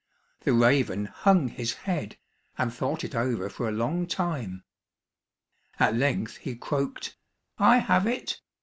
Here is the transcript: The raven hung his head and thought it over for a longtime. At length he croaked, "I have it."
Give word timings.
The 0.39 0.53
raven 0.53 1.05
hung 1.05 1.47
his 1.49 1.73
head 1.75 2.17
and 2.57 2.73
thought 2.73 3.03
it 3.03 3.13
over 3.13 3.49
for 3.51 3.69
a 3.69 3.71
longtime. 3.71 4.63
At 5.79 5.95
length 5.95 6.37
he 6.37 6.55
croaked, 6.55 7.15
"I 7.59 7.77
have 7.77 8.07
it." 8.07 8.41